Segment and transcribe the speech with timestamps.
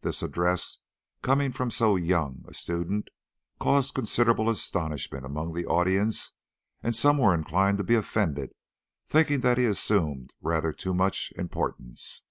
[0.00, 0.78] This address,
[1.22, 3.06] coming from so young a student,
[3.60, 6.32] caused considerable astonishment among the audience,
[6.82, 8.50] and some were inclined to be offended,
[9.06, 12.22] thinking that he assumed rather too much importance.